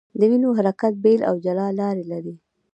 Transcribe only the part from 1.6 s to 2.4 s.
لار لري.